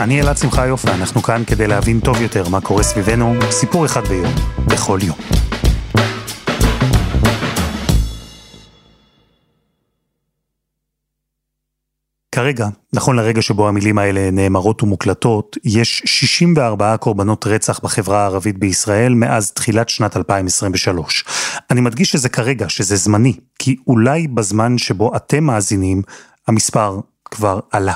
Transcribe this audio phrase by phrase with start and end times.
[0.00, 4.08] אני אלעד שמחה יופי, אנחנו כאן כדי להבין טוב יותר מה קורה סביבנו, סיפור אחד
[4.08, 4.34] ביום,
[4.66, 5.16] בכל יום.
[12.32, 19.14] כרגע, נכון לרגע שבו המילים האלה נאמרות ומוקלטות, יש 64 קורבנות רצח בחברה הערבית בישראל
[19.14, 21.24] מאז תחילת שנת 2023.
[21.70, 26.02] אני מדגיש שזה כרגע, שזה זמני, כי אולי בזמן שבו אתם מאזינים,
[26.48, 27.94] המספר כבר עלה.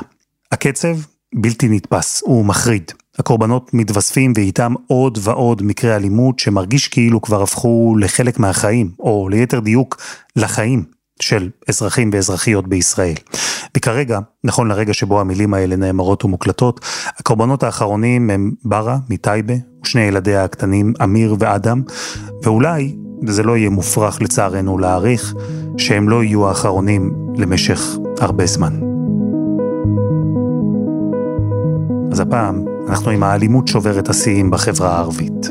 [0.53, 0.97] הקצב
[1.35, 2.93] בלתי נתפס, הוא מחריד.
[3.19, 9.61] הקורבנות מתווספים ואיתם עוד ועוד מקרי אלימות שמרגיש כאילו כבר הפכו לחלק מהחיים, או ליתר
[9.61, 9.97] דיוק,
[10.37, 10.85] לחיים
[11.21, 13.15] של אזרחים ואזרחיות בישראל.
[13.77, 16.81] וכרגע, נכון לרגע שבו המילים האלה נאמרות ומוקלטות,
[17.19, 21.83] הקורבנות האחרונים הם ברה מטייבה, ושני ילדיה הקטנים, אמיר ואדם,
[22.43, 22.97] ואולי,
[23.27, 25.35] וזה לא יהיה מופרך לצערנו להעריך,
[25.79, 28.92] שהם לא יהיו האחרונים למשך הרבה זמן.
[32.13, 35.47] אז הפעם אנחנו עם האלימות שוברת השיאים בחברה הערבית.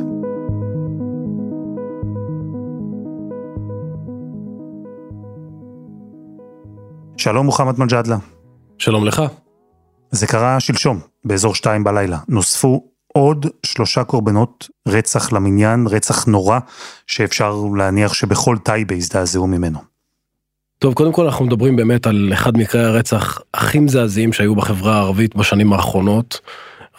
[7.18, 8.18] שלום מוחמד מג'אדלה.
[8.78, 9.22] שלום לך.
[10.12, 12.18] זה קרה שלשום, באזור שתיים בלילה.
[12.28, 16.60] נוספו עוד שלושה קורבנות רצח למניין, רצח נורא,
[17.08, 19.91] שאפשר להניח שבכל טייבה הזדעזעו ממנו.
[20.82, 25.36] טוב, קודם כל אנחנו מדברים באמת על אחד מקרי הרצח הכי מזעזעים שהיו בחברה הערבית
[25.36, 26.40] בשנים האחרונות.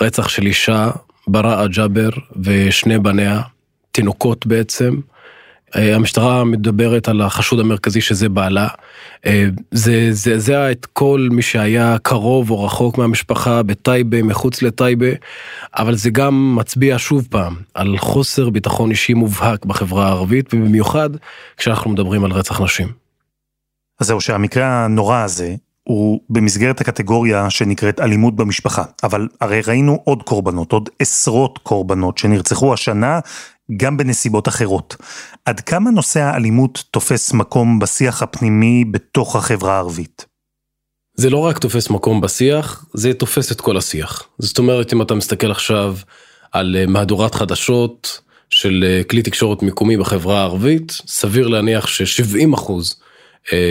[0.01, 0.91] רצח של אישה,
[1.27, 2.09] בראאה ג'אבר
[2.43, 3.41] ושני בניה,
[3.93, 5.01] תינוקות בעצם.
[5.77, 8.69] אה, המשטרה מדברת על החשוד המרכזי שזה בעלה.
[9.27, 15.11] אה, זה זעזע את כל מי שהיה קרוב או רחוק מהמשפחה בטייבה, מחוץ לטייבה,
[15.77, 21.11] אבל זה גם מצביע שוב פעם על חוסר ביטחון אישי מובהק בחברה הערבית, ובמיוחד
[21.57, 23.02] כשאנחנו מדברים על רצח נשים.
[24.03, 25.55] אז זהו שהמקרה הנורא הזה
[25.85, 32.75] הוא במסגרת הקטגוריה שנקראת אלימות במשפחה, אבל הרי ראינו עוד קורבנות, עוד עשרות קורבנות שנרצחו
[32.75, 33.21] השנה
[33.77, 34.97] גם בנסיבות אחרות.
[35.45, 40.27] עד כמה נושא האלימות תופס מקום בשיח הפנימי בתוך החברה הערבית?
[41.15, 44.29] זה לא רק תופס מקום בשיח, זה תופס את כל השיח.
[44.39, 45.97] זאת אומרת, אם אתה מסתכל עכשיו
[46.53, 48.21] על אה, מהדורת חדשות
[48.51, 53.03] של אה, כלי תקשורת מקומי בחברה הערבית, סביר להניח ש-70 אחוז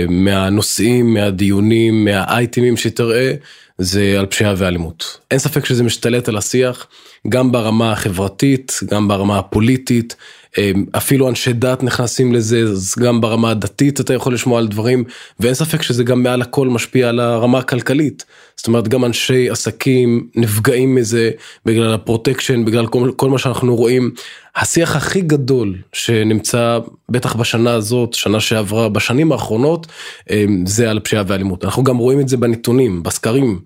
[0.10, 3.34] מהנושאים, מהדיונים, מהאייטמים שתראה,
[3.78, 5.18] זה על פשיעה ואלימות.
[5.32, 6.88] אין ספק שזה משתלט על השיח,
[7.30, 10.16] גם ברמה החברתית, גם ברמה הפוליטית,
[10.58, 15.04] אה, אפילו אנשי דת נכנסים לזה, אז גם ברמה הדתית אתה יכול לשמוע על דברים,
[15.40, 18.26] ואין ספק שזה גם מעל הכל משפיע על הרמה הכלכלית.
[18.56, 21.32] זאת אומרת, גם אנשי עסקים נפגעים מזה
[21.66, 24.12] בגלל הפרוטקשן, בגלל כל, כל מה שאנחנו רואים.
[24.56, 26.80] השיח הכי גדול שנמצא,
[27.10, 29.88] בטח בשנה הזאת, שנה שעברה, בשנים האחרונות,
[30.32, 31.66] אה, זה על פשיעה ואלימות.
[31.66, 33.60] אנחנו גם רואים את זה בנתונים, בסקרים.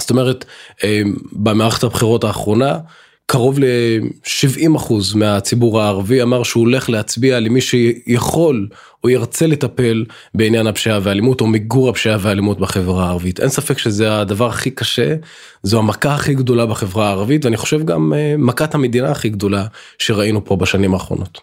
[0.00, 0.44] זאת אומרת,
[0.84, 2.78] אה, במערכת הבחירות האחרונה,
[3.26, 8.68] קרוב ל-70% מהציבור הערבי אמר שהוא הולך להצביע למי שיכול
[9.04, 10.04] או ירצה לטפל
[10.34, 13.40] בעניין הפשיעה והאלימות או מיגור הפשיעה והאלימות בחברה הערבית.
[13.40, 15.14] אין ספק שזה הדבר הכי קשה,
[15.62, 19.66] זו המכה הכי גדולה בחברה הערבית ואני חושב גם אה, מכת המדינה הכי גדולה
[19.98, 21.40] שראינו פה בשנים האחרונות.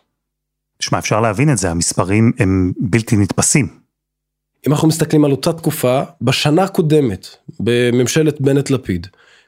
[0.79, 3.78] שמע, אפשר להבין את זה, המספרים הם בלתי נתפסים.
[4.67, 7.27] אם אנחנו מסתכלים על אותה תקופה, בשנה הקודמת,
[7.59, 9.07] בממשלת בנט-לפיד,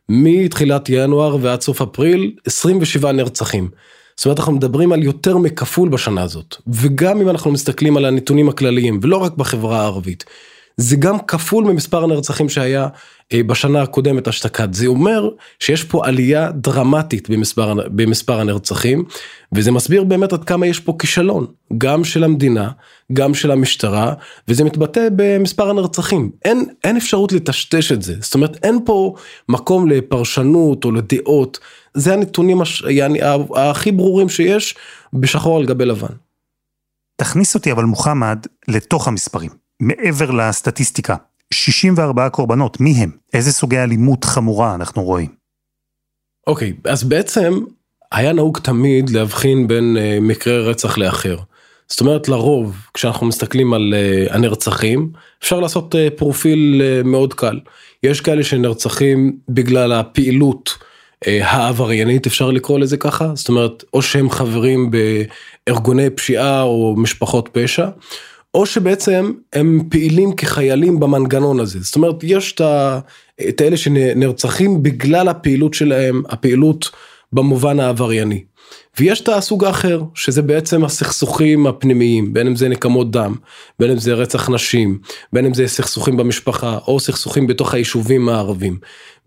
[0.10, 3.70] מתחילת ינואר ועד סוף אפריל 27 נרצחים.
[4.16, 8.50] זאת אומרת אנחנו מדברים על יותר מכפול בשנה הזאת וגם אם אנחנו מסתכלים על הנתונים
[8.50, 10.26] הכלליים ולא רק בחברה הערבית.
[10.82, 12.88] זה גם כפול ממספר הנרצחים שהיה
[13.34, 14.74] אה, בשנה הקודמת אשתקד.
[14.74, 19.04] זה אומר שיש פה עלייה דרמטית במספר במספר הנרצחים
[19.56, 21.46] וזה מסביר באמת עד כמה יש פה כישלון
[21.78, 22.70] גם של המדינה
[23.14, 24.14] גם של המשטרה
[24.48, 26.32] וזה מתבטא במספר הנרצחים.
[26.46, 28.16] אין אין אפשרות לטשטש את זה.
[28.20, 29.16] זאת אומרת אין פה
[29.50, 31.60] מקום לפרשנות או לדעות.
[31.94, 32.84] זה הנתונים הש...
[32.90, 33.20] יעני,
[33.56, 34.76] הכי ברורים שיש
[35.14, 36.16] בשחור על גבי לבן.
[37.16, 41.16] תכניס אותי אבל מוחמד לתוך המספרים מעבר לסטטיסטיקה
[41.54, 43.12] 64 קורבנות, מי הם?
[43.34, 45.30] איזה סוגי אלימות חמורה אנחנו רואים?
[46.48, 47.60] אוקיי, okay, אז בעצם
[48.12, 51.38] היה נהוג תמיד להבחין בין uh, מקרה רצח לאחר.
[51.88, 55.12] זאת אומרת לרוב כשאנחנו מסתכלים על uh, הנרצחים
[55.44, 57.60] אפשר לעשות uh, פרופיל uh, מאוד קל.
[58.04, 60.78] יש כאלה שנרצחים בגלל הפעילות
[61.26, 67.88] העבריינית אפשר לקרוא לזה ככה זאת אומרת או שהם חברים בארגוני פשיעה או משפחות פשע
[68.54, 72.56] או שבעצם הם פעילים כחיילים במנגנון הזה זאת אומרת יש
[73.50, 76.90] את האלה שנרצחים בגלל הפעילות שלהם הפעילות
[77.34, 78.44] במובן העברייני.
[79.00, 83.36] ויש את הסוג האחר שזה בעצם הסכסוכים הפנימיים בין אם זה נקמות דם
[83.80, 85.00] בין אם זה רצח נשים
[85.34, 88.78] בין אם זה סכסוכים במשפחה או סכסוכים בתוך היישובים הערבים.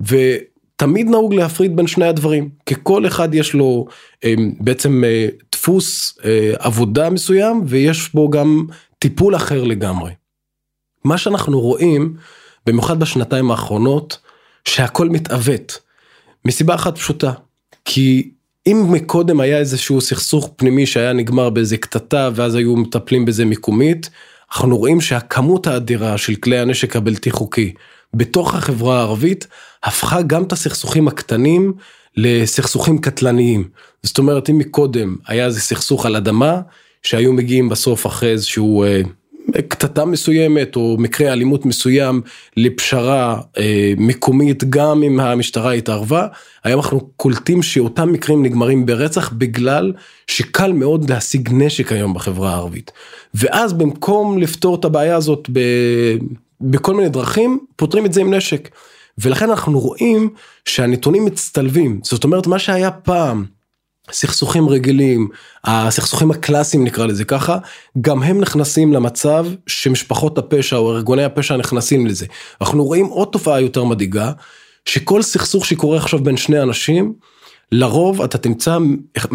[0.00, 3.87] ותמיד נהוג להפריד בין שני הדברים כי כל אחד יש לו
[4.25, 8.67] אה, בעצם אה, דפוס אה, עבודה מסוים ויש בו גם
[9.05, 10.12] טיפול אחר לגמרי.
[11.05, 12.17] מה שאנחנו רואים
[12.67, 14.19] במיוחד בשנתיים האחרונות
[14.65, 15.79] שהכל מתעוות
[16.45, 17.33] מסיבה אחת פשוטה
[17.85, 18.31] כי
[18.67, 24.11] אם מקודם היה איזשהו סכסוך פנימי שהיה נגמר באיזה קטטה ואז היו מטפלים בזה מקומית,
[24.53, 27.75] אנחנו רואים שהכמות האדירה של כלי הנשק הבלתי חוקי
[28.15, 29.47] בתוך החברה הערבית
[29.83, 31.73] הפכה גם את הסכסוכים הקטנים
[32.17, 33.69] לסכסוכים קטלניים.
[34.03, 36.61] זאת אומרת אם מקודם היה איזה סכסוך על אדמה
[37.05, 39.03] שהיו מגיעים בסוף אחרי איזשהו אה,
[39.69, 42.21] קטטה מסוימת או מקרה אלימות מסוים
[42.56, 46.27] לפשרה אה, מקומית גם אם המשטרה התערבה
[46.65, 49.93] היום אנחנו קולטים שאותם מקרים נגמרים ברצח בגלל
[50.27, 52.93] שקל מאוד להשיג נשק היום בחברה הערבית.
[53.35, 55.61] ואז במקום לפתור את הבעיה הזאת ב,
[56.61, 58.69] בכל מיני דרכים פותרים את זה עם נשק.
[59.19, 60.31] ולכן אנחנו רואים
[60.65, 62.00] שהנתונים מצטלבים.
[62.03, 63.45] זאת אומרת מה שהיה פעם
[64.12, 65.29] סכסוכים רגילים,
[65.65, 67.59] הסכסוכים הקלאסיים נקרא לזה ככה,
[68.01, 72.27] גם הם נכנסים למצב שמשפחות הפשע או ארגוני הפשע נכנסים לזה.
[72.61, 74.33] אנחנו רואים עוד תופעה יותר מדאיגה,
[74.85, 77.15] שכל סכסוך שקורה עכשיו בין שני אנשים,
[77.72, 78.78] לרוב אתה תמצא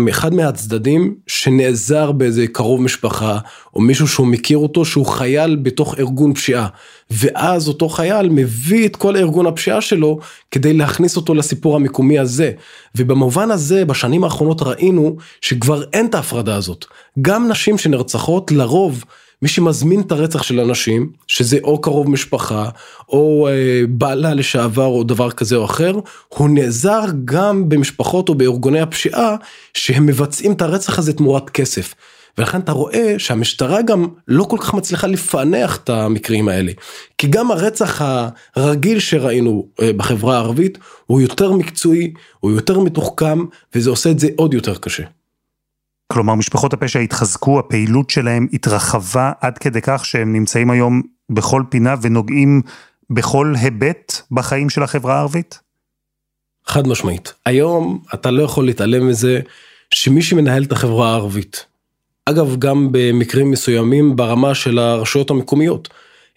[0.10, 3.40] אחד מהצדדים שנעזר באיזה קרוב משפחה
[3.76, 6.68] או מישהו שהוא מכיר אותו שהוא חייל בתוך ארגון פשיעה.
[7.12, 10.20] ואז אותו חייל מביא את כל ארגון הפשיעה שלו
[10.52, 12.52] כדי להכניס אותו לסיפור המקומי הזה.
[12.96, 16.86] ובמובן הזה בשנים האחרונות ראינו שכבר אין את ההפרדה הזאת.
[17.22, 19.04] גם נשים שנרצחות לרוב
[19.42, 22.70] מי שמזמין את הרצח של אנשים שזה או קרוב משפחה
[23.10, 28.82] או אה, בעלה לשעבר או דבר כזה או אחר הוא נעזר גם במשפחות או בארגוני
[28.82, 29.36] הפשיעה
[29.74, 31.96] שהם מבצעים את הרצח הזה תמורת כסף.
[32.38, 36.72] ולכן אתה רואה שהמשטרה גם לא כל כך מצליחה לפענח את המקרים האלה.
[37.18, 38.02] כי גם הרצח
[38.56, 43.46] הרגיל שראינו אה, בחברה הערבית הוא יותר מקצועי, הוא יותר מתוחכם,
[43.76, 45.04] וזה עושה את זה עוד יותר קשה.
[46.14, 51.96] כלומר, משפחות הפשע התחזקו, הפעילות שלהם התרחבה עד כדי כך שהם נמצאים היום בכל פינה
[52.02, 52.62] ונוגעים
[53.10, 55.60] בכל היבט בחיים של החברה הערבית?
[56.66, 57.34] חד משמעית.
[57.46, 59.40] היום אתה לא יכול להתעלם מזה
[59.94, 61.66] שמי שמנהל את החברה הערבית,
[62.26, 65.90] אגב גם במקרים מסוימים ברמה של הרשויות המקומיות,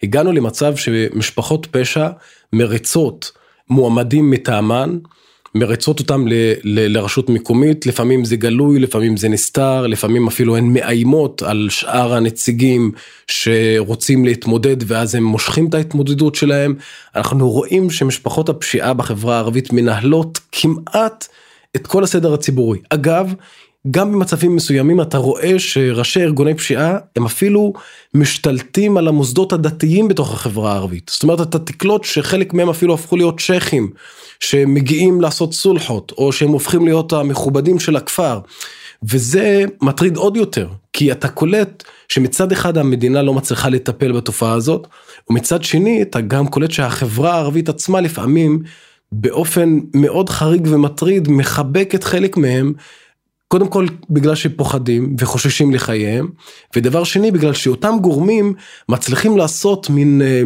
[0.03, 2.09] הגענו למצב שמשפחות פשע
[2.53, 3.31] מריצות
[3.69, 4.97] מועמדים מטעמן
[5.55, 6.33] מריצות אותם ל,
[6.63, 12.13] ל, לרשות מקומית, לפעמים זה גלוי, לפעמים זה נסתר, לפעמים אפילו הן מאיימות על שאר
[12.13, 12.91] הנציגים
[13.27, 16.75] שרוצים להתמודד ואז הם מושכים את ההתמודדות שלהם.
[17.15, 21.27] אנחנו רואים שמשפחות הפשיעה בחברה הערבית מנהלות כמעט
[21.75, 22.79] את כל הסדר הציבורי.
[22.89, 23.33] אגב,
[23.91, 27.73] גם במצבים מסוימים אתה רואה שראשי ארגוני פשיעה הם אפילו
[28.13, 31.11] משתלטים על המוסדות הדתיים בתוך החברה הערבית.
[31.13, 33.89] זאת אומרת אתה תקלוט שחלק מהם אפילו הפכו להיות שייחים
[34.39, 38.39] שמגיעים לעשות סולחות או שהם הופכים להיות המכובדים של הכפר.
[39.03, 44.87] וזה מטריד עוד יותר כי אתה קולט שמצד אחד המדינה לא מצליחה לטפל בתופעה הזאת
[45.29, 48.63] ומצד שני אתה גם קולט שהחברה הערבית עצמה לפעמים
[49.11, 52.73] באופן מאוד חריג ומטריד מחבקת חלק מהם
[53.53, 56.29] קודם כל בגלל שפוחדים וחוששים לחייהם,
[56.75, 58.53] ודבר שני בגלל שאותם גורמים
[58.89, 60.41] מצליחים לעשות מין אה,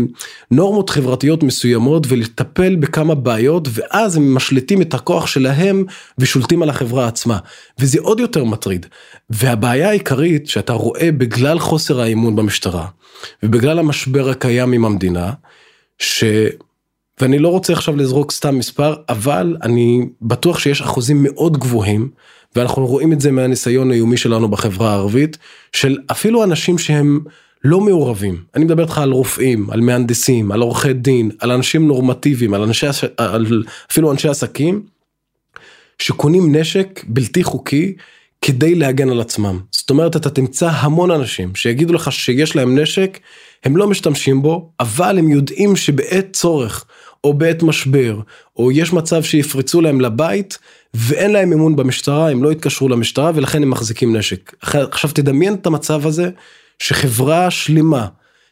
[0.52, 5.86] נורמות חברתיות מסוימות ולטפל בכמה בעיות ואז הם משליטים את הכוח שלהם
[6.18, 7.38] ושולטים על החברה עצמה,
[7.80, 8.86] וזה עוד יותר מטריד.
[9.30, 12.88] והבעיה העיקרית שאתה רואה בגלל חוסר האמון במשטרה
[13.44, 15.32] ובגלל המשבר הקיים עם המדינה,
[16.00, 16.24] ש...
[17.22, 22.10] ואני לא רוצה עכשיו לזרוק סתם מספר, אבל אני בטוח שיש אחוזים מאוד גבוהים
[22.58, 25.38] ואנחנו רואים את זה מהניסיון היומי שלנו בחברה הערבית,
[25.74, 27.20] של אפילו אנשים שהם
[27.64, 32.54] לא מעורבים, אני מדבר איתך על רופאים, על מהנדסים, על עורכי דין, על אנשים נורמטיביים,
[32.54, 32.88] על אנשי,
[33.18, 34.84] על אפילו אנשי עסקים,
[36.00, 37.96] שקונים נשק בלתי חוקי
[38.42, 39.60] כדי להגן על עצמם.
[39.72, 43.20] זאת אומרת אתה תמצא המון אנשים שיגידו לך שיש להם נשק,
[43.64, 46.86] הם לא משתמשים בו, אבל הם יודעים שבעת צורך
[47.24, 48.20] או בעת משבר,
[48.56, 50.58] או יש מצב שיפרצו להם לבית,
[50.94, 54.56] ואין להם אמון במשטרה, הם לא יתקשרו למשטרה ולכן הם מחזיקים נשק.
[54.62, 56.30] עכשיו תדמיין את המצב הזה,
[56.80, 58.08] שחברה שלמה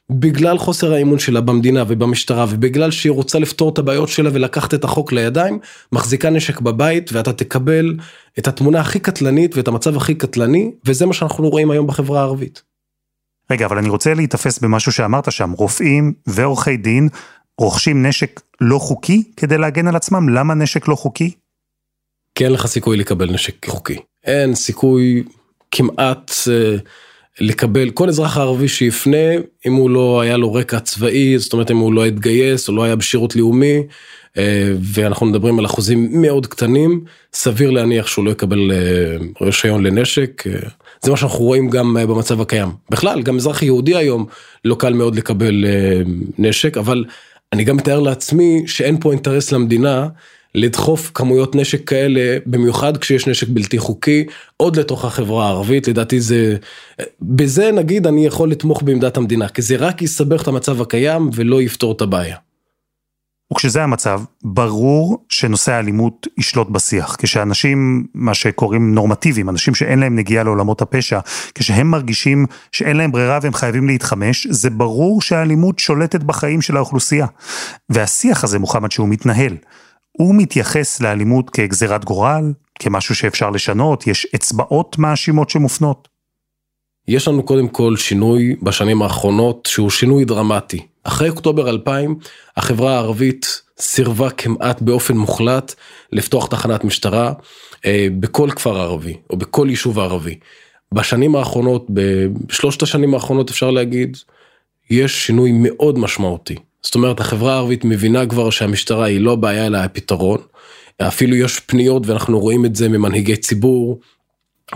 [0.10, 4.84] בגלל חוסר האמון שלה במדינה ובמשטרה ובגלל שהיא רוצה לפתור את הבעיות שלה ולקחת את
[4.84, 5.60] החוק לידיים,
[5.92, 7.96] מחזיקה נשק בבית ואתה תקבל
[8.40, 12.64] את התמונה הכי קטלנית ואת המצב הכי קטלני, וזה מה שאנחנו רואים היום בחברה הערבית.
[13.52, 17.10] רגע, אבל אני רוצה להיתפס במשהו שאמרת שם, רופאים ועורכי דין
[17.58, 21.32] רוכשים נשק לא חוקי כדי להגן על עצמם, למה נשק לא חוקי?
[22.36, 23.98] כי אין לך סיכוי לקבל נשק חוקי.
[24.24, 25.24] אין סיכוי
[25.72, 26.76] כמעט אה,
[27.40, 29.28] לקבל, כל אזרח ערבי שיפנה,
[29.66, 32.84] אם הוא לא היה לו רקע צבאי, זאת אומרת אם הוא לא התגייס או לא
[32.84, 33.84] היה בשירות לאומי,
[34.38, 40.44] אה, ואנחנו מדברים על אחוזים מאוד קטנים, סביר להניח שהוא לא יקבל אה, רישיון לנשק.
[40.48, 40.70] אה,
[41.02, 42.70] זה מה שאנחנו רואים גם אה, במצב הקיים.
[42.90, 44.26] בכלל, גם אזרח יהודי היום
[44.66, 46.02] לא קל מאוד לקבל אה,
[46.38, 47.06] נשק, אבל
[47.54, 50.08] אני גם מתאר לעצמי שאין פה אינטרס למדינה
[50.56, 54.26] לדחוף כמויות נשק כאלה, במיוחד כשיש נשק בלתי חוקי,
[54.58, 56.58] עוד לתוך החברה הערבית, לדעתי זה,
[57.22, 61.62] בזה נגיד אני יכול לתמוך בעמדת המדינה, כי זה רק יסבך את המצב הקיים ולא
[61.62, 62.36] יפתור את הבעיה.
[63.54, 67.16] וכשזה המצב, ברור שנושא האלימות ישלוט בשיח.
[67.20, 71.20] כשאנשים, מה שקוראים נורמטיביים, אנשים שאין להם נגיעה לעולמות הפשע,
[71.56, 77.28] כשהם מרגישים שאין להם ברירה והם חייבים להתחמש, זה ברור שהאלימות שולטת בחיים של האוכלוסייה.
[77.90, 79.58] והשיח הזה, מוחמד, שהוא מתנהל,
[80.18, 86.08] הוא מתייחס לאלימות כגזירת גורל, כמשהו שאפשר לשנות, יש אצבעות מאשימות שמופנות.
[87.08, 90.80] יש לנו קודם כל שינוי בשנים האחרונות שהוא שינוי דרמטי.
[91.04, 92.16] אחרי אוקטובר 2000
[92.58, 95.74] החברה הערבית סירבה כמעט באופן מוחלט
[96.12, 97.34] לפתוח תחנת משטרה
[97.86, 100.36] אה, בכל כפר ערבי או בכל יישוב ערבי.
[100.92, 104.18] בשנים האחרונות, בשלושת השנים האחרונות אפשר להגיד,
[104.90, 106.56] יש שינוי מאוד משמעותי.
[106.86, 110.38] זאת אומרת החברה הערבית מבינה כבר שהמשטרה היא לא הבעיה אלא הפתרון.
[111.02, 114.00] אפילו יש פניות ואנחנו רואים את זה ממנהיגי ציבור,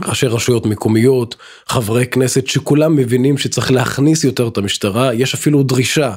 [0.06, 1.36] ראשי רשויות מקומיות,
[1.68, 6.14] חברי כנסת שכולם מבינים שצריך להכניס יותר את המשטרה, יש אפילו דרישה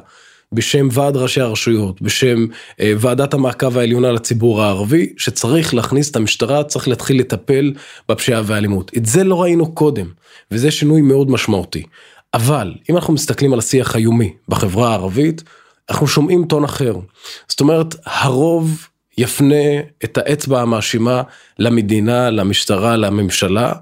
[0.52, 2.46] בשם ועד ראשי הרשויות, בשם
[2.80, 7.72] אה, ועדת המעקב העליונה לציבור הערבי, שצריך להכניס את המשטרה, צריך להתחיל לטפל
[8.08, 8.90] בפשיעה והאלימות.
[8.96, 10.06] את זה לא ראינו קודם,
[10.50, 11.82] וזה שינוי מאוד משמעותי.
[12.34, 15.42] אבל אם אנחנו מסתכלים על השיח היומי בחברה הערבית,
[15.92, 16.94] אנחנו שומעים טון אחר.
[17.49, 21.22] זאת אומרת, הרוב יפנה את האצבע המאשימה
[21.58, 23.72] למדינה, למשטרה, לממשלה,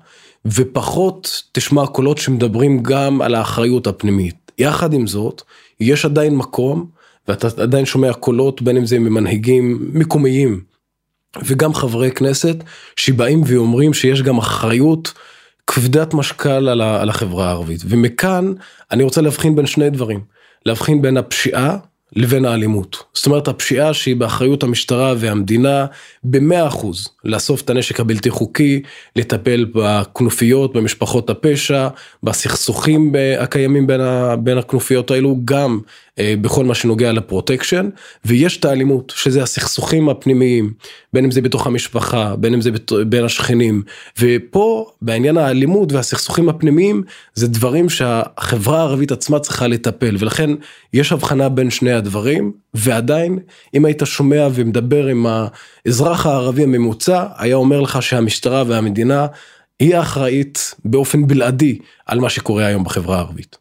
[0.45, 4.53] ופחות תשמע קולות שמדברים גם על האחריות הפנימית.
[4.59, 5.43] יחד עם זאת,
[5.81, 6.87] יש עדיין מקום,
[7.29, 10.61] ואתה עדיין שומע קולות, בין אם זה ממנהיגים מקומיים,
[11.45, 12.57] וגם חברי כנסת,
[12.97, 15.13] שבאים ואומרים שיש גם אחריות
[15.67, 17.81] כבדת משקל על החברה הערבית.
[17.89, 18.53] ומכאן
[18.91, 20.21] אני רוצה להבחין בין שני דברים.
[20.67, 21.77] להבחין בין הפשיעה
[22.17, 23.03] לבין האלימות.
[23.15, 25.87] זאת אומרת הפשיעה שהיא באחריות המשטרה והמדינה
[26.25, 28.83] במאה אחוז לאסוף את הנשק הבלתי חוקי,
[29.17, 31.89] לטפל בכנופיות, במשפחות הפשע,
[32.23, 34.01] בסכסוכים הקיימים בין,
[34.43, 35.81] בין הכנופיות האלו, גם
[36.41, 37.89] בכל מה שנוגע לפרוטקשן,
[38.25, 40.73] ויש את האלימות, שזה הסכסוכים הפנימיים,
[41.13, 43.83] בין אם זה בתוך המשפחה, בין אם זה בת, בין השכנים,
[44.19, 47.03] ופה בעניין האלימות והסכסוכים הפנימיים,
[47.35, 50.51] זה דברים שהחברה הערבית עצמה צריכה לטפל, ולכן
[50.93, 53.39] יש הבחנה בין שני הדברים, ועדיין,
[53.75, 55.27] אם היית שומע ומדבר עם
[55.87, 59.27] האזרח הערבי הממוצע, היה אומר לך שהמשטרה והמדינה
[59.81, 63.60] היא האחראית באופן בלעדי על מה שקורה היום בחברה הערבית.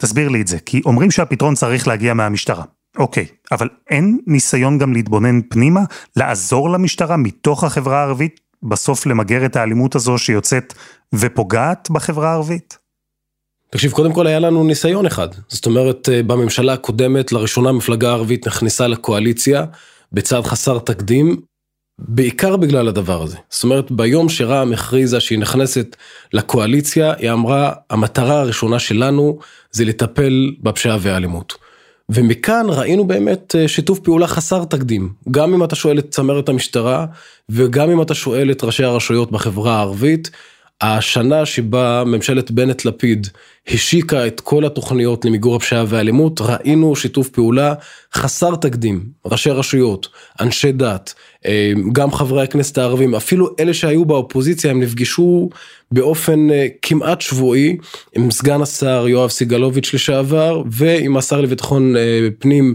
[0.00, 2.64] תסביר לי את זה, כי אומרים שהפתרון צריך להגיע מהמשטרה.
[2.98, 5.80] אוקיי, אבל אין ניסיון גם להתבונן פנימה,
[6.16, 10.74] לעזור למשטרה מתוך החברה הערבית, בסוף למגר את האלימות הזו שיוצאת
[11.14, 12.78] ופוגעת בחברה הערבית?
[13.70, 15.28] תקשיב, קודם כל היה לנו ניסיון אחד.
[15.48, 19.64] זאת אומרת, אה, בממשלה הקודמת, לראשונה מפלגה ערבית נכנסה לקואליציה
[20.12, 21.36] בצעד חסר תקדים,
[22.08, 23.36] בעיקר בגלל הדבר הזה.
[23.50, 25.96] זאת אומרת, ביום שרע"מ הכריזה שהיא נכנסת
[26.32, 29.38] לקואליציה, היא אמרה, המטרה הראשונה שלנו
[29.72, 31.54] זה לטפל בפשיעה והאלימות.
[32.08, 37.06] ומכאן ראינו באמת אה, שיתוף פעולה חסר תקדים, גם אם אתה שואל את צמרת המשטרה
[37.48, 40.30] וגם אם אתה שואל את ראשי הרשויות בחברה הערבית,
[40.80, 43.26] השנה שבה ממשלת בנט לפיד
[43.68, 47.74] השיקה את כל התוכניות למיגור הפשיעה והאלימות, ראינו שיתוף פעולה
[48.14, 50.08] חסר תקדים, ראשי רשויות,
[50.40, 51.14] אנשי דת,
[51.92, 55.50] גם חברי הכנסת הערבים, אפילו אלה שהיו באופוזיציה, הם נפגשו
[55.92, 57.76] באופן אה, כמעט שבועי
[58.16, 62.74] עם סגן השר יואב סגלוביץ' לשעבר, ועם השר לביטחון אה, פנים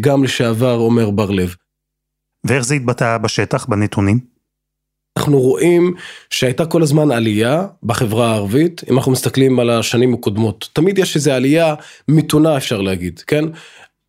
[0.00, 1.54] גם לשעבר עומר בר לב.
[2.46, 4.32] ואיך זה התבטא בשטח, בנתונים?
[5.16, 5.94] אנחנו רואים
[6.30, 10.68] שהייתה כל הזמן עלייה בחברה הערבית, אם אנחנו מסתכלים על השנים הקודמות.
[10.72, 11.74] תמיד יש איזו עלייה
[12.08, 13.44] מתונה אפשר להגיד, כן?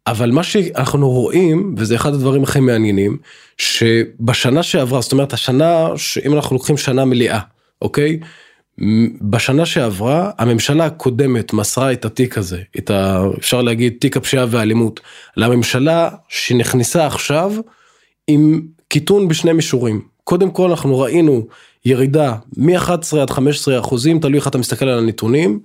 [0.07, 3.17] אבל מה שאנחנו רואים, וזה אחד הדברים הכי מעניינים,
[3.57, 7.39] שבשנה שעברה, זאת אומרת השנה, שאם אנחנו לוקחים שנה מלאה,
[7.81, 8.19] אוקיי?
[9.21, 13.23] בשנה שעברה הממשלה הקודמת מסרה את התיק הזה, את ה...
[13.39, 14.99] אפשר להגיד תיק הפשיעה והאלימות,
[15.37, 17.53] לממשלה שנכנסה עכשיו
[18.27, 20.01] עם קיטון בשני מישורים.
[20.23, 21.47] קודם כל אנחנו ראינו
[21.85, 25.59] ירידה מ-11 עד 15 אחוזים, תלוי איך אתה מסתכל על הנתונים,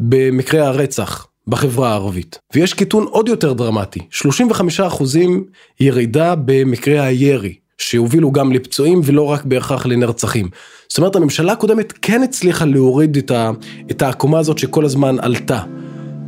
[0.00, 2.38] במקרי הרצח בחברה הערבית.
[2.54, 5.44] ויש קיטון עוד יותר דרמטי, 35 אחוזים
[5.80, 7.54] ירידה במקרי הירי.
[7.78, 10.48] שהובילו גם לפצועים ולא רק בהכרח לנרצחים.
[10.88, 13.50] זאת אומרת הממשלה הקודמת כן הצליחה להוריד את, ה,
[13.90, 15.60] את העקומה הזאת שכל הזמן עלתה.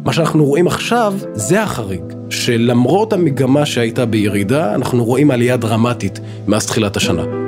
[0.04, 6.66] מה שאנחנו רואים עכשיו זה החריג, שלמרות המגמה שהייתה בירידה, אנחנו רואים עלייה דרמטית מאז
[6.66, 7.47] תחילת השנה.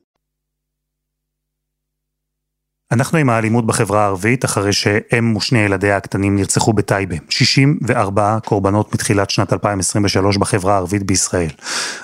[2.91, 7.15] אנחנו עם האלימות בחברה הערבית, אחרי שאם ושני ילדיה הקטנים נרצחו בטייבה.
[7.29, 11.49] 64 קורבנות מתחילת שנת 2023 בחברה הערבית בישראל.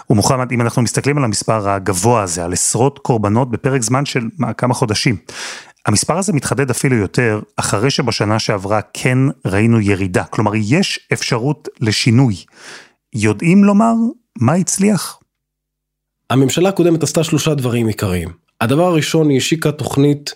[0.10, 4.54] ומוחמד, אם אנחנו מסתכלים על המספר הגבוה הזה, על עשרות קורבנות בפרק זמן של מה,
[4.54, 5.16] כמה חודשים,
[5.86, 10.24] המספר הזה מתחדד אפילו יותר, אחרי שבשנה שעברה כן ראינו ירידה.
[10.24, 12.36] כלומר, יש אפשרות לשינוי.
[13.14, 13.94] יודעים לומר
[14.40, 15.20] מה הצליח?
[16.30, 18.30] הממשלה הקודמת עשתה שלושה דברים עיקריים.
[18.62, 20.36] הדבר הראשון, היא השיקה תוכנית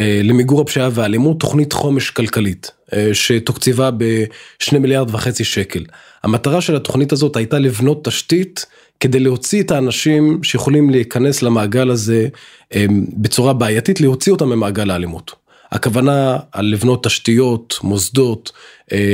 [0.00, 5.84] למיגור הפשיעה והאלימות, תוכנית חומש כלכלית, אה, שתוקצבה בשני מיליארד וחצי שקל.
[6.22, 8.66] המטרה של התוכנית הזאת הייתה לבנות תשתית
[9.00, 12.28] כדי להוציא את האנשים שיכולים להיכנס למעגל הזה
[12.74, 15.40] אה, בצורה בעייתית, להוציא אותם ממעגל האלימות.
[15.72, 18.52] הכוונה על לבנות תשתיות, מוסדות,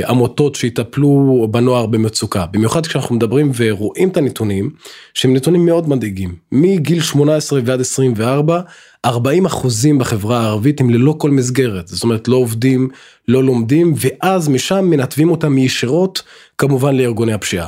[0.07, 2.47] עמותות שיטפלו בנוער במצוקה.
[2.47, 4.71] במיוחד כשאנחנו מדברים ורואים את הנתונים,
[5.15, 6.35] שהם נתונים מאוד מדאיגים.
[6.53, 8.61] מגיל 18 ועד 24,
[9.07, 12.89] 40 אחוזים בחברה הערבית הם ללא כל מסגרת, זאת אומרת לא עובדים,
[13.29, 16.23] לא לומדים, ואז משם מנתבים אותם ישירות
[16.59, 17.67] כמובן לארגוני הפשיעה.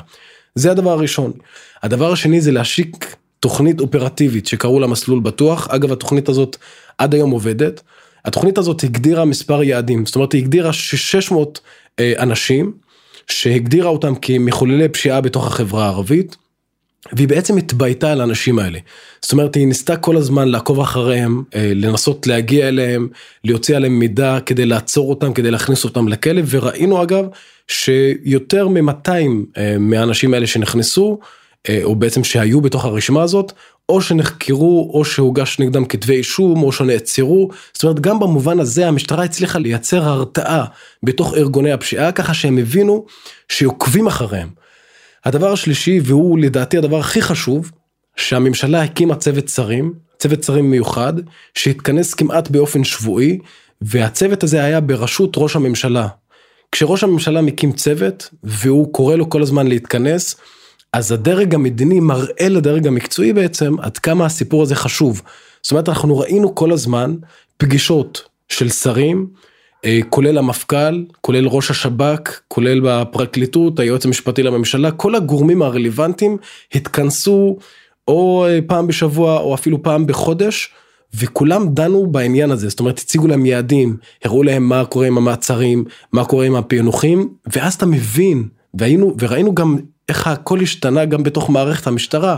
[0.54, 1.32] זה הדבר הראשון.
[1.82, 6.56] הדבר השני זה להשיק תוכנית אופרטיבית שקראו לה מסלול בטוח, אגב התוכנית הזאת
[6.98, 7.80] עד היום עובדת.
[8.24, 11.60] התוכנית הזאת הגדירה מספר יעדים, זאת אומרת היא הגדירה 600
[11.98, 12.72] אה, אנשים
[13.26, 16.36] שהגדירה אותם כמחוללי פשיעה בתוך החברה הערבית.
[17.12, 18.78] והיא בעצם התבייתה על האנשים האלה.
[19.22, 23.08] זאת אומרת היא ניסתה כל הזמן לעקוב אחריהם, אה, לנסות להגיע אליהם,
[23.44, 27.24] להוציא עליהם מידע כדי לעצור אותם, כדי להכניס אותם לכלא, וראינו אגב
[27.68, 29.10] שיותר מ-200
[29.56, 31.18] אה, מהאנשים האלה שנכנסו,
[31.68, 33.52] אה, או בעצם שהיו בתוך הרשימה הזאת,
[33.88, 37.50] או שנחקרו, או שהוגש נגדם כתבי אישום, או שנעצרו.
[37.74, 40.64] זאת אומרת, גם במובן הזה המשטרה הצליחה לייצר הרתעה
[41.02, 43.06] בתוך ארגוני הפשיעה, ככה שהם הבינו
[43.48, 44.57] שעוקבים אחריהם.
[45.28, 47.70] הדבר השלישי, והוא לדעתי הדבר הכי חשוב,
[48.16, 51.12] שהממשלה הקימה צוות שרים, צוות שרים מיוחד,
[51.54, 53.38] שהתכנס כמעט באופן שבועי,
[53.82, 56.08] והצוות הזה היה בראשות ראש הממשלה.
[56.72, 60.36] כשראש הממשלה מקים צוות, והוא קורא לו כל הזמן להתכנס,
[60.92, 65.22] אז הדרג המדיני מראה לדרג המקצועי בעצם עד כמה הסיפור הזה חשוב.
[65.62, 67.16] זאת אומרת אנחנו ראינו כל הזמן
[67.56, 69.26] פגישות של שרים
[70.08, 76.36] כולל המפכ"ל, כולל ראש השב"כ, כולל בפרקליטות, היועץ המשפטי לממשלה, כל הגורמים הרלוונטיים
[76.74, 77.56] התכנסו
[78.08, 80.70] או אה, פעם בשבוע או אפילו פעם בחודש.
[81.14, 85.84] וכולם דנו בעניין הזה, זאת אומרת הציגו להם יעדים, הראו להם מה קורה עם המעצרים,
[86.12, 89.76] מה קורה עם הפענוחים, ואז אתה מבין, והיינו, וראינו גם
[90.08, 92.36] איך הכל השתנה גם בתוך מערכת המשטרה.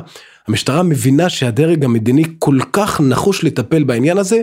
[0.48, 4.40] המשטרה מבינה שהדרג המדיני כל כך נחוש לטפל בעניין הזה,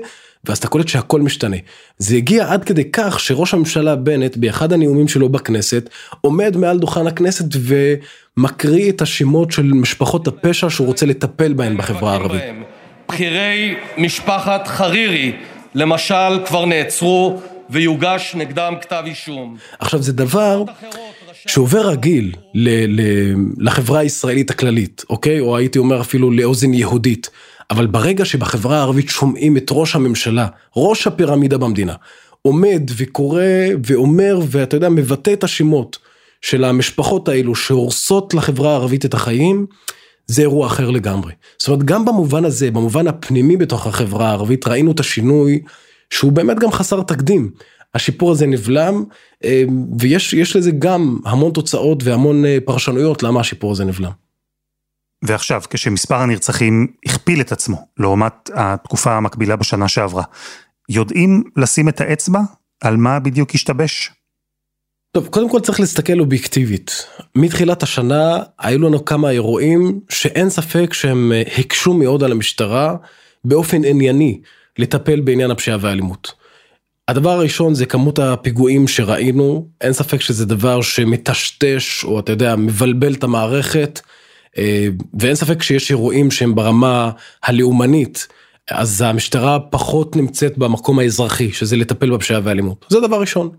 [0.50, 1.58] ואז אתה קולט שהכל משתנה.
[1.98, 5.90] זה הגיע עד כדי כך שראש הממשלה בנט באחד הנאומים שלו בכנסת
[6.22, 7.46] עומד מעל דוכן הכנסת
[8.38, 12.42] ומקריא את השמות של משפחות הפשע שהוא רוצה לטפל בהן בחברה הערבית.
[13.10, 15.32] בכירי משפחת חרירי
[15.76, 19.58] למשל כבר נעצרו ויוגש נגדם כתב אישום.
[19.80, 20.64] עכשיו זה דבר
[21.48, 25.40] שעובר רגיל ל- ל- לחברה הישראלית הכללית, אוקיי?
[25.40, 27.30] או הייתי אומר אפילו לאוזן יהודית.
[27.72, 31.94] אבל ברגע שבחברה הערבית שומעים את ראש הממשלה, ראש הפירמידה במדינה,
[32.42, 33.44] עומד וקורא
[33.86, 35.98] ואומר ואתה יודע מבטא את השמות
[36.42, 39.66] של המשפחות האלו שהורסות לחברה הערבית את החיים,
[40.28, 41.34] זה אירוע אחר לגמרי.
[41.58, 45.62] זאת אומרת גם במובן הזה, במובן הפנימי בתוך החברה הערבית ראינו את השינוי
[46.10, 47.52] שהוא באמת גם חסר תקדים.
[47.94, 49.04] השיפור הזה נבלם
[49.44, 49.64] אה,
[50.00, 54.12] ויש לזה גם המון תוצאות והמון אה, פרשנויות למה השיפור הזה נבלם.
[55.24, 60.24] ועכשיו, כשמספר הנרצחים הכפיל את עצמו לעומת התקופה המקבילה בשנה שעברה,
[60.90, 62.40] יודעים לשים את האצבע
[62.82, 64.12] על מה בדיוק השתבש?
[65.12, 67.08] טוב, קודם כל צריך להסתכל אובייקטיבית.
[67.36, 72.96] מתחילת השנה היו לנו כמה אירועים שאין ספק שהם אה, הקשו מאוד על המשטרה
[73.46, 74.42] באופן ענייני
[74.78, 76.34] לטפל בעניין הפשיעה והאלימות.
[77.08, 83.14] הדבר הראשון זה כמות הפיגועים שראינו, אין ספק שזה דבר שמטשטש או אתה יודע מבלבל
[83.14, 84.00] את המערכת
[85.20, 87.12] ואין ספק שיש אירועים שהם ברמה
[87.44, 88.28] הלאומנית
[88.72, 93.50] אז המשטרה פחות נמצאת במקום האזרחי שזה לטפל בפשיעה והאלימות זה דבר ראשון.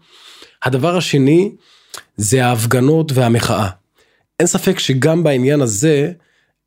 [0.62, 1.50] הדבר השני
[2.16, 3.68] זה ההפגנות והמחאה.
[4.38, 6.12] אין ספק שגם בעניין הזה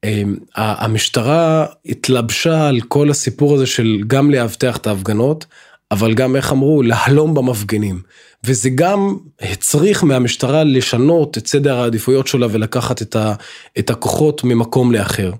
[0.04, 0.24] אה,
[0.56, 5.46] המשטרה התלבשה על כל הסיפור הזה של גם לאבטח את ההפגנות
[5.92, 8.02] אבל גם איך אמרו להלום במפגינים
[8.46, 13.34] וזה גם הצריך מהמשטרה לשנות את סדר העדיפויות שלה ולקחת את, ה,
[13.80, 15.32] את הכוחות ממקום לאחר.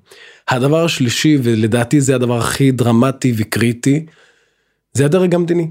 [0.50, 4.06] הדבר השלישי ולדעתי זה הדבר הכי דרמטי וקריטי
[4.94, 5.68] זה הדרג המדיני.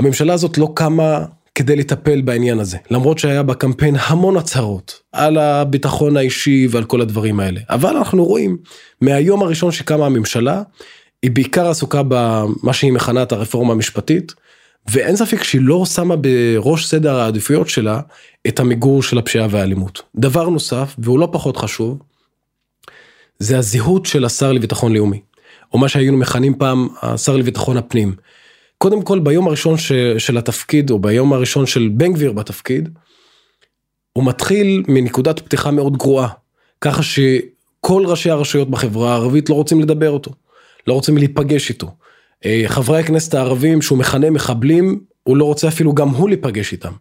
[0.00, 1.24] הממשלה הזאת לא קמה
[1.54, 7.40] כדי לטפל בעניין הזה למרות שהיה בקמפיין המון הצהרות על הביטחון האישי ועל כל הדברים
[7.40, 8.56] האלה אבל אנחנו רואים
[9.00, 10.62] מהיום הראשון שקמה הממשלה
[11.22, 14.34] היא בעיקר עסוקה במה שהיא מכנה את הרפורמה המשפטית
[14.90, 18.00] ואין ספק שהיא לא שמה בראש סדר העדיפויות שלה
[18.48, 20.02] את המיגור של הפשיעה והאלימות.
[20.16, 21.98] דבר נוסף והוא לא פחות חשוב
[23.38, 25.20] זה הזהות של השר לביטחון לאומי
[25.72, 28.14] או מה שהיינו מכנים פעם השר לביטחון הפנים.
[28.78, 32.88] קודם כל ביום הראשון ש, של התפקיד או ביום הראשון של בן גביר בתפקיד
[34.12, 36.28] הוא מתחיל מנקודת פתיחה מאוד גרועה
[36.80, 40.30] ככה שכל ראשי הרשויות בחברה הערבית לא רוצים לדבר אותו.
[40.86, 41.94] לא רוצים להיפגש איתו.
[42.46, 46.92] אה, חברי הכנסת הערבים שהוא מכנה מחבלים, הוא לא רוצה אפילו גם הוא להיפגש איתם.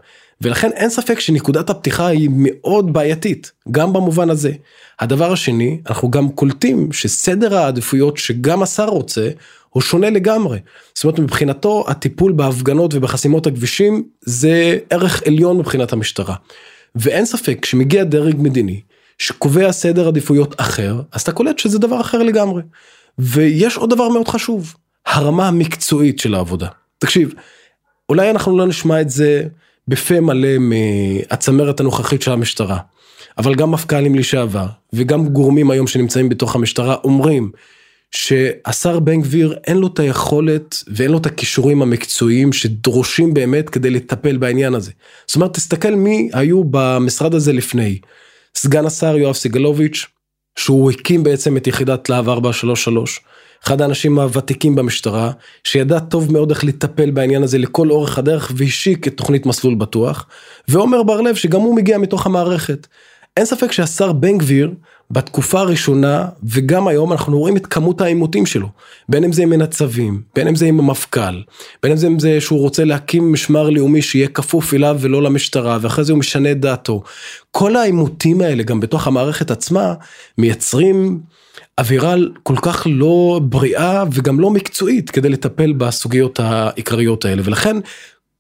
[0.41, 4.51] ולכן אין ספק שנקודת הפתיחה היא מאוד בעייתית, גם במובן הזה.
[4.99, 9.29] הדבר השני, אנחנו גם קולטים שסדר העדיפויות שגם השר רוצה,
[9.69, 10.59] הוא שונה לגמרי.
[10.95, 16.35] זאת אומרת מבחינתו הטיפול בהפגנות ובחסימות הכבישים זה ערך עליון מבחינת המשטרה.
[16.95, 18.81] ואין ספק שמגיע דרג מדיני
[19.17, 22.61] שקובע סדר עדיפויות אחר, אז אתה קולט שזה דבר אחר לגמרי.
[23.19, 26.67] ויש עוד דבר מאוד חשוב, הרמה המקצועית של העבודה.
[26.97, 27.33] תקשיב,
[28.09, 29.43] אולי אנחנו לא נשמע את זה
[29.87, 32.77] בפה מלא מהצמרת הנוכחית של המשטרה,
[33.37, 37.51] אבל גם מפכ"לים לשעבר וגם גורמים היום שנמצאים בתוך המשטרה אומרים
[38.11, 43.89] שהשר בן גביר אין לו את היכולת ואין לו את הכישורים המקצועיים שדרושים באמת כדי
[43.89, 44.91] לטפל בעניין הזה.
[45.27, 47.99] זאת אומרת תסתכל מי היו במשרד הזה לפני.
[48.55, 50.05] סגן השר יואב סגלוביץ'
[50.55, 53.19] שהוא הקים בעצם את יחידת להב 433,
[53.65, 55.31] אחד האנשים הוותיקים במשטרה,
[55.63, 60.25] שידע טוב מאוד איך לטפל בעניין הזה לכל אורך הדרך והשיק את תוכנית מסלול בטוח,
[60.67, 62.87] ועומר בר לב שגם הוא מגיע מתוך המערכת.
[63.37, 64.71] אין ספק שהשר בן גביר
[65.11, 68.67] בתקופה הראשונה וגם היום אנחנו רואים את כמות העימותים שלו
[69.09, 71.41] בין אם זה עם הנצבים בין אם זה עם המפכ"ל
[71.83, 75.77] בין אם זה עם זה שהוא רוצה להקים משמר לאומי שיהיה כפוף אליו ולא למשטרה
[75.81, 77.03] ואחרי זה הוא משנה את דעתו.
[77.51, 79.93] כל העימותים האלה גם בתוך המערכת עצמה
[80.37, 81.19] מייצרים
[81.79, 87.77] אווירה כל כך לא בריאה וגם לא מקצועית כדי לטפל בסוגיות העיקריות האלה ולכן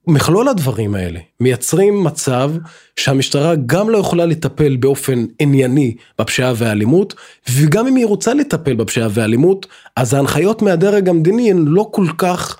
[0.07, 2.51] מכלול הדברים האלה מייצרים מצב
[2.95, 7.13] שהמשטרה גם לא יכולה לטפל באופן ענייני בפשיעה והאלימות
[7.51, 12.57] וגם אם היא רוצה לטפל בפשיעה והאלימות אז ההנחיות מהדרג המדיני הן לא כל כך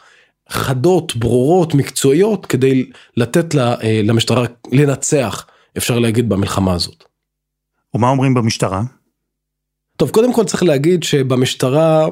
[0.49, 5.45] חדות ברורות מקצועיות כדי לתת לה, אה, למשטרה לנצח
[5.77, 7.03] אפשר להגיד במלחמה הזאת.
[7.93, 8.81] ומה אומרים במשטרה?
[10.01, 12.07] טוב קודם כל צריך להגיד שבמשטרה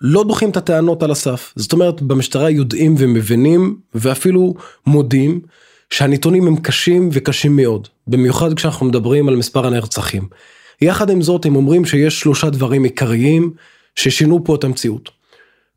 [0.00, 1.52] לא דוחים את הטענות על הסף.
[1.56, 4.54] זאת אומרת, במשטרה יודעים ומבינים ואפילו
[4.86, 5.40] מודים
[5.90, 10.28] שהנתונים הם קשים וקשים מאוד, במיוחד כשאנחנו מדברים על מספר הנרצחים.
[10.80, 13.52] יחד עם זאת, הם אומרים שיש שלושה דברים עיקריים
[13.96, 15.10] ששינו פה את המציאות.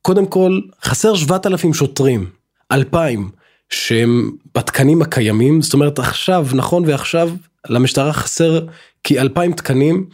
[0.01, 2.29] קודם כל, חסר 7,000 שוטרים,
[2.71, 3.29] 2,000,
[3.69, 7.29] שהם בתקנים הקיימים, זאת אומרת עכשיו, נכון ועכשיו,
[7.69, 8.59] למשטרה חסר
[9.03, 10.05] כ-2,000 תקנים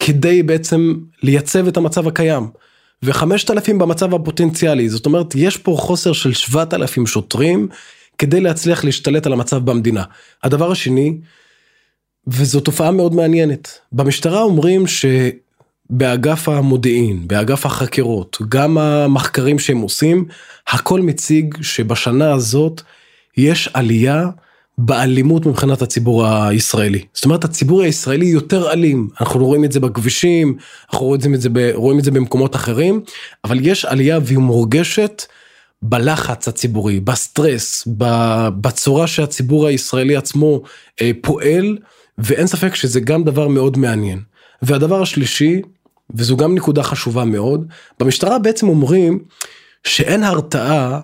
[0.00, 2.48] כדי בעצם לייצב את המצב הקיים.
[3.02, 7.68] וחמשת אלפים במצב הפוטנציאלי זאת אומרת יש פה חוסר של שבעת אלפים שוטרים
[8.18, 10.04] כדי להצליח להשתלט על המצב במדינה.
[10.42, 11.18] הדבר השני
[12.26, 20.24] וזו תופעה מאוד מעניינת במשטרה אומרים שבאגף המודיעין באגף החקירות גם המחקרים שהם עושים
[20.68, 22.82] הכל מציג שבשנה הזאת
[23.36, 24.28] יש עלייה
[24.84, 27.04] באלימות מבחינת הציבור הישראלי.
[27.14, 30.56] זאת אומרת הציבור הישראלי יותר אלים, אנחנו רואים את זה בכבישים,
[30.92, 33.00] אנחנו רואים את זה, רואים את זה במקומות אחרים,
[33.44, 35.22] אבל יש עלייה והיא מורגשת
[35.82, 37.88] בלחץ הציבורי, בסטרס,
[38.60, 40.62] בצורה שהציבור הישראלי עצמו
[41.00, 41.78] אה, פועל,
[42.18, 44.20] ואין ספק שזה גם דבר מאוד מעניין.
[44.62, 45.62] והדבר השלישי,
[46.14, 47.66] וזו גם נקודה חשובה מאוד.
[48.00, 49.18] במשטרה בעצם אומרים
[49.84, 51.00] שאין הרתעה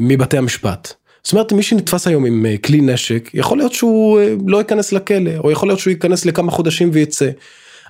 [0.00, 0.94] מבתי המשפט.
[1.24, 4.92] זאת אומרת מי שנתפס היום עם אה, כלי נשק יכול להיות שהוא אה, לא ייכנס
[4.92, 7.30] לכלא או יכול להיות שהוא ייכנס לכמה חודשים ויצא.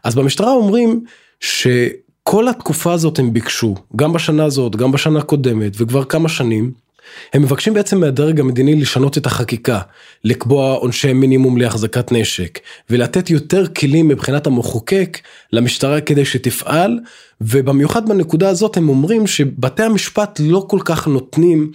[0.05, 1.05] אז במשטרה אומרים
[1.41, 6.84] שכל התקופה הזאת הם ביקשו גם בשנה הזאת גם בשנה הקודמת וכבר כמה שנים.
[7.33, 9.81] הם מבקשים בעצם מהדרג המדיני לשנות את החקיקה,
[10.25, 12.59] לקבוע עונשי מינימום להחזקת נשק,
[12.91, 15.19] ולתת יותר כלים מבחינת המחוקק
[15.53, 16.99] למשטרה כדי שתפעל,
[17.41, 21.71] ובמיוחד בנקודה הזאת הם אומרים שבתי המשפט לא כל כך נותנים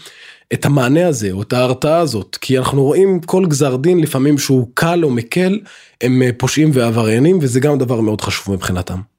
[0.53, 4.67] את המענה הזה או את ההרתעה הזאת כי אנחנו רואים כל גזר דין לפעמים שהוא
[4.73, 5.59] קל או מקל
[6.01, 9.18] הם אה, פושעים ועבריינים וזה גם דבר מאוד חשוב מבחינתם.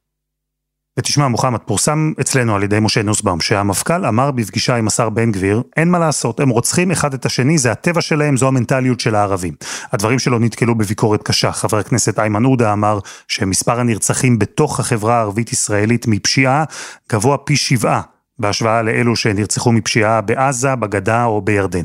[0.98, 5.62] ותשמע מוחמד, פורסם אצלנו על ידי משה נוסבאום שהמפכ"ל אמר בפגישה עם השר בן גביר,
[5.76, 9.55] אין מה לעשות, הם רוצחים אחד את השני, זה הטבע שלהם, זו המנטליות של הערבים.
[9.92, 12.98] הדברים שלו נתקלו בביקורת קשה, חבר הכנסת איימן עודה אמר
[13.29, 16.64] שמספר הנרצחים בתוך החברה הערבית-ישראלית מפשיעה
[17.12, 18.00] גבוה פי שבעה
[18.38, 21.85] בהשוואה לאלו שנרצחו מפשיעה בעזה, בגדה או בירדן.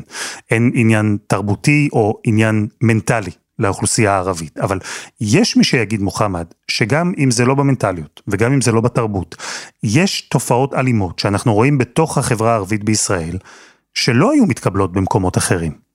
[0.50, 4.58] אין עניין תרבותי או עניין מנטלי לאוכלוסייה הערבית.
[4.58, 4.78] אבל
[5.20, 9.34] יש מי שיגיד, מוחמד, שגם אם זה לא במנטליות וגם אם זה לא בתרבות,
[9.82, 13.38] יש תופעות אלימות שאנחנו רואים בתוך החברה הערבית בישראל,
[13.94, 15.86] שלא היו מתקבלות במקומות אחרים.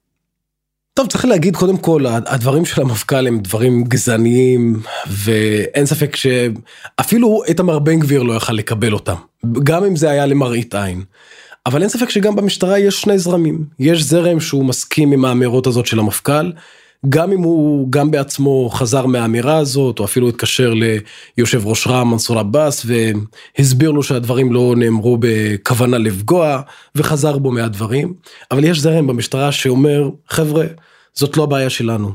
[0.94, 7.80] טוב צריך להגיד קודם כל הדברים של המפכ"ל הם דברים גזעניים ואין ספק שאפילו איתמר
[7.80, 9.16] בן גביר לא יכל לקבל אותם
[9.64, 11.04] גם אם זה היה למראית עין.
[11.66, 15.86] אבל אין ספק שגם במשטרה יש שני זרמים יש זרם שהוא מסכים עם האמירות הזאת
[15.86, 16.52] של המפכ"ל
[17.10, 20.74] גם אם הוא גם בעצמו חזר מהאמירה הזאת או אפילו התקשר
[21.38, 26.62] ליושב ראש רע"מ מנסור עבאס והסביר לו שהדברים לא נאמרו בכוונה לפגוע
[26.96, 28.14] וחזר בו מהדברים
[28.52, 30.66] אבל יש זרם במשטרה שאומר חבר'ה
[31.14, 32.12] זאת לא הבעיה שלנו.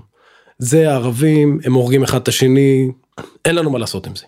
[0.59, 2.91] זה הערבים הם הורגים אחד את השני
[3.45, 4.25] אין לנו מה לעשות עם זה.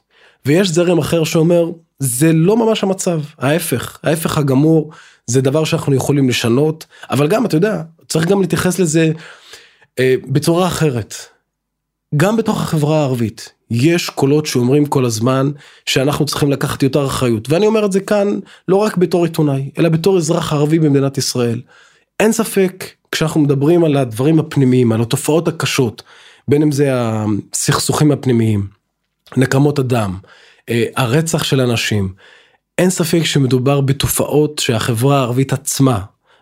[0.46, 4.90] ויש זרם אחר שאומר זה לא ממש המצב ההפך ההפך הגמור
[5.26, 9.12] זה דבר שאנחנו יכולים לשנות אבל גם אתה יודע צריך גם להתייחס לזה.
[9.98, 11.14] אה, בצורה אחרת.
[12.16, 15.50] גם בתוך החברה הערבית יש קולות שאומרים כל הזמן
[15.86, 19.88] שאנחנו צריכים לקחת יותר אחריות ואני אומר את זה כאן לא רק בתור עיתונאי אלא
[19.88, 21.60] בתור אזרח ערבי במדינת ישראל.
[22.20, 26.02] אין ספק כשאנחנו מדברים על הדברים הפנימיים על התופעות הקשות
[26.48, 28.66] בין אם זה הסכסוכים הפנימיים
[29.36, 30.18] נקמות הדם
[30.68, 32.12] אה, הרצח של אנשים
[32.78, 36.00] אין ספק שמדובר בתופעות שהחברה הערבית עצמה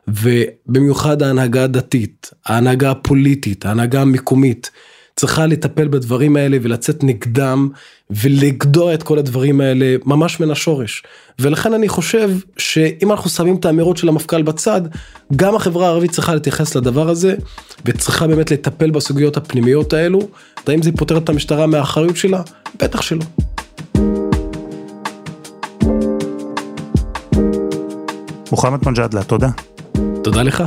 [0.09, 4.71] ובמיוחד ההנהגה הדתית, ההנהגה הפוליטית, ההנהגה המקומית,
[5.17, 7.69] צריכה לטפל בדברים האלה ולצאת נגדם
[8.11, 11.03] ולגדוע את כל הדברים האלה ממש מן השורש.
[11.39, 14.81] ולכן אני חושב שאם אנחנו שמים את האמירות של המפכ"ל בצד,
[15.37, 17.35] גם החברה הערבית צריכה להתייחס לדבר הזה
[17.85, 20.21] וצריכה באמת לטפל בסוגיות הפנימיות האלו.
[20.67, 22.43] האם זה פותר את המשטרה מהאחריות שלה?
[22.83, 23.25] בטח שלא.
[28.53, 29.49] מוחמד מג'אדלה, תודה.
[30.27, 30.63] תודה לך.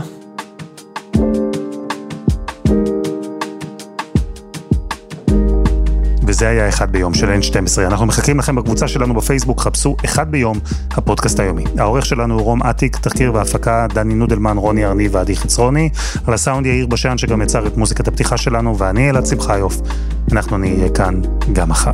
[6.28, 7.82] וזה היה אחד ביום של N12.
[7.88, 10.60] אנחנו מחכים לכם בקבוצה שלנו בפייסבוק, חפשו אחד ביום,
[10.92, 11.64] הפודקאסט היומי.
[11.78, 15.90] העורך שלנו הוא רום אטיק, תחקיר והפקה, דני נודלמן, רוני ארני ועדי חצרוני.
[16.28, 19.82] על הסאונד יאיר בשן שגם יצר את מוזיקת הפתיחה שלנו, ואני אלעד שמחיוף.
[20.32, 21.22] אנחנו נהיה כאן
[21.54, 21.94] גם מחר.